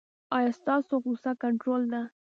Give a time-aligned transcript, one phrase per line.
[0.35, 2.01] ایا ستاسو غوسه کنټرول ده؟